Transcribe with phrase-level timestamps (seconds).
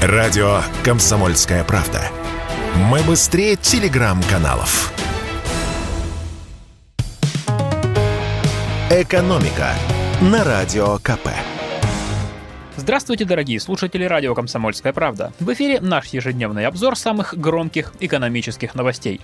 [0.00, 2.00] Радио «Комсомольская правда».
[2.88, 4.92] Мы быстрее телеграм-каналов.
[8.90, 9.72] «Экономика»
[10.20, 11.30] на Радио КП.
[12.76, 15.32] Здравствуйте, дорогие слушатели радио «Комсомольская правда».
[15.40, 19.20] В эфире наш ежедневный обзор самых громких экономических новостей.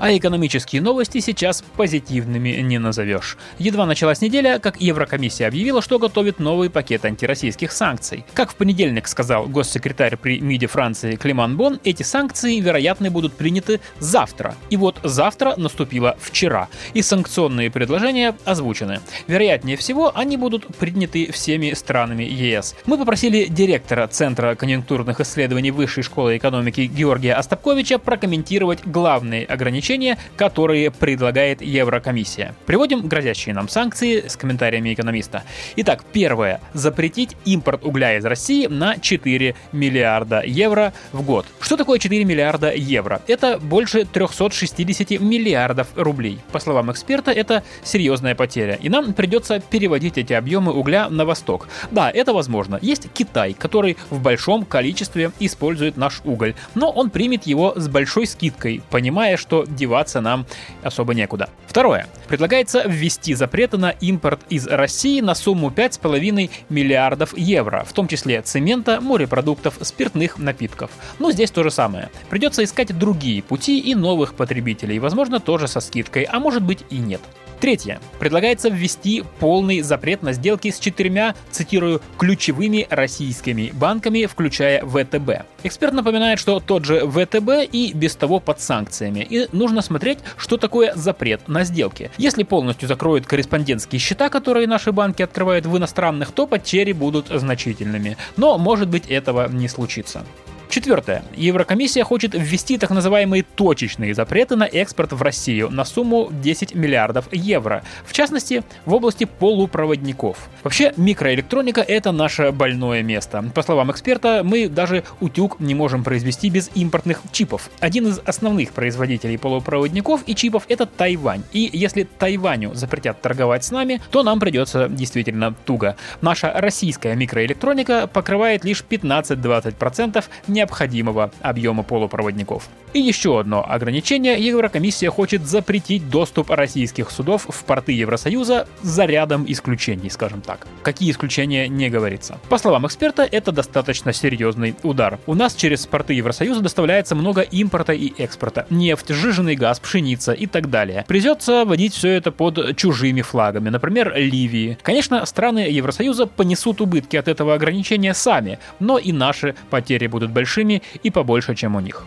[0.00, 3.36] А экономические новости сейчас позитивными не назовешь.
[3.58, 8.24] Едва началась неделя, как Еврокомиссия объявила, что готовит новый пакет антироссийских санкций.
[8.32, 13.80] Как в понедельник сказал госсекретарь при МИДе Франции Климан Бон, эти санкции, вероятно, будут приняты
[13.98, 14.54] завтра.
[14.70, 19.00] И вот завтра наступило вчера, и санкционные предложения озвучены.
[19.26, 22.74] Вероятнее всего, они будут приняты всеми странами ЕС.
[22.86, 30.18] Мы попросили директора Центра конъюнктурных исследований Высшей школы экономики Георгия Остапковича прокомментировать главные ограничения ограничения,
[30.36, 32.54] которые предлагает Еврокомиссия.
[32.66, 35.42] Приводим грозящие нам санкции с комментариями экономиста.
[35.76, 36.60] Итак, первое.
[36.74, 41.46] Запретить импорт угля из России на 4 миллиарда евро в год.
[41.60, 43.20] Что такое 4 миллиарда евро?
[43.26, 46.38] Это больше 360 миллиардов рублей.
[46.52, 48.78] По словам эксперта, это серьезная потеря.
[48.80, 51.66] И нам придется переводить эти объемы угля на восток.
[51.90, 52.78] Да, это возможно.
[52.80, 56.54] Есть Китай, который в большом количестве использует наш уголь.
[56.74, 60.46] Но он примет его с большой скидкой, понимая, что деваться нам
[60.82, 61.48] особо некуда.
[61.66, 62.06] Второе.
[62.28, 68.42] Предлагается ввести запреты на импорт из России на сумму 5,5 миллиардов евро, в том числе
[68.42, 70.90] цемента, морепродуктов, спиртных напитков.
[71.18, 72.10] Но здесь то же самое.
[72.28, 76.98] Придется искать другие пути и новых потребителей, возможно, тоже со скидкой, а может быть и
[76.98, 77.22] нет.
[77.60, 78.00] Третье.
[78.18, 85.44] Предлагается ввести полный запрет на сделки с четырьмя, цитирую, ключевыми российскими банками, включая ВТБ.
[85.62, 90.56] Эксперт напоминает, что тот же ВТБ и без того под санкциями, и нужно смотреть, что
[90.56, 92.10] такое запрет на сделки.
[92.16, 98.16] Если полностью закроют корреспондентские счета, которые наши банки открывают в иностранных, то потери будут значительными.
[98.38, 100.24] Но, может быть, этого не случится.
[100.70, 101.24] Четвертое.
[101.34, 107.26] Еврокомиссия хочет ввести так называемые точечные запреты на экспорт в Россию на сумму 10 миллиардов
[107.32, 107.82] евро.
[108.06, 110.48] В частности, в области полупроводников.
[110.62, 113.50] Вообще, микроэлектроника— это наше больное место.
[113.52, 117.68] По словам эксперта, мы даже утюг не можем произвести без импортных чипов.
[117.80, 121.42] Один из основных производителей полупроводников и чипов— это Тайвань.
[121.52, 125.96] И если Тайваню запретят торговать с нами, то нам придется действительно туго.
[126.20, 132.68] Наша российская микроэлектроника покрывает лишь 15-20% не необходимого объема полупроводников.
[132.92, 134.38] И еще одно ограничение.
[134.44, 140.66] Еврокомиссия хочет запретить доступ российских судов в порты Евросоюза за рядом исключений, скажем так.
[140.82, 142.38] Какие исключения не говорится.
[142.48, 145.18] По словам эксперта, это достаточно серьезный удар.
[145.26, 148.66] У нас через порты Евросоюза доставляется много импорта и экспорта.
[148.70, 151.04] Нефть, жиженый газ, пшеница и так далее.
[151.08, 154.76] Придется водить все это под чужими флагами, например, Ливии.
[154.82, 160.49] Конечно, страны Евросоюза понесут убытки от этого ограничения сами, но и наши потери будут большими
[160.50, 162.04] большими и побольше, чем у них.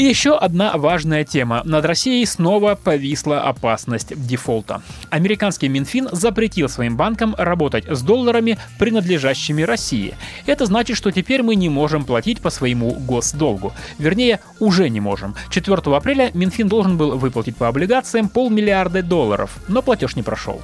[0.00, 1.60] И еще одна важная тема.
[1.66, 4.80] Над Россией снова повисла опасность дефолта.
[5.10, 10.14] Американский Минфин запретил своим банкам работать с долларами, принадлежащими России.
[10.46, 13.74] Это значит, что теперь мы не можем платить по своему госдолгу.
[13.98, 15.34] Вернее, уже не можем.
[15.50, 20.62] 4 апреля Минфин должен был выплатить по облигациям полмиллиарда долларов, но платеж не прошел.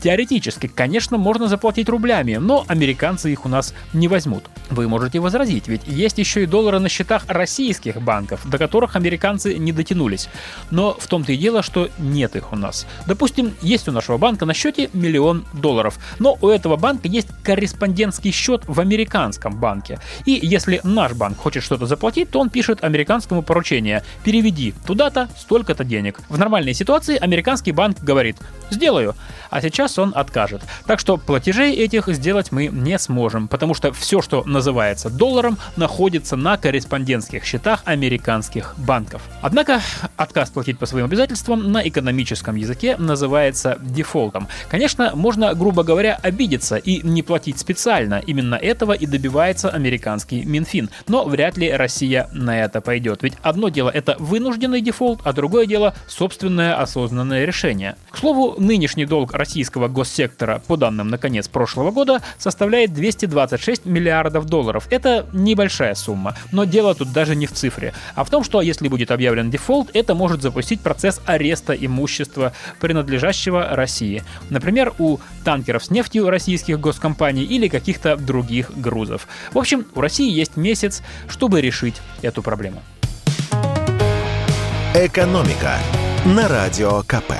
[0.00, 4.44] Теоретически, конечно, можно заплатить рублями, но американцы их у нас не возьмут.
[4.70, 9.58] Вы можете возразить, ведь есть еще и доллары на счетах российских банков, до которых американцы
[9.58, 10.28] не дотянулись.
[10.70, 12.86] Но в том-то и дело, что нет их у нас.
[13.06, 18.30] Допустим, есть у нашего банка на счете миллион долларов, но у этого банка есть корреспондентский
[18.30, 19.98] счет в американском банке.
[20.24, 25.84] И если наш банк хочет что-то заплатить, то он пишет американскому поручение «переведи туда-то столько-то
[25.84, 26.20] денег».
[26.28, 28.36] В нормальной ситуации американский банк говорит
[28.70, 29.14] «сделаю»,
[29.50, 30.62] а сейчас он откажет.
[30.86, 36.36] Так что платежей этих сделать мы не сможем, потому что все, что называется долларом, находится
[36.36, 39.22] на корреспондентских счетах американских российских банков.
[39.42, 39.80] Однако
[40.16, 44.48] отказ платить по своим обязательствам на экономическом языке называется дефолтом.
[44.70, 48.22] Конечно, можно, грубо говоря, обидеться и не платить специально.
[48.26, 50.88] Именно этого и добивается американский Минфин.
[51.08, 53.22] Но вряд ли Россия на это пойдет.
[53.22, 57.96] Ведь одно дело это вынужденный дефолт, а другое дело собственное осознанное решение.
[58.10, 64.46] К слову, нынешний долг российского госсектора, по данным на конец прошлого года, составляет 226 миллиардов
[64.46, 64.86] долларов.
[64.90, 66.34] Это небольшая сумма.
[66.52, 69.90] Но дело тут даже не в цифре, а в том, что если будет объявлен дефолт,
[69.94, 74.22] это может запустить процесс ареста имущества, принадлежащего России.
[74.48, 79.26] Например, у танкеров с нефтью российских госкомпаний или каких-то других грузов.
[79.52, 82.80] В общем, у России есть месяц, чтобы решить эту проблему.
[84.94, 85.76] Экономика
[86.24, 87.32] на радио КП.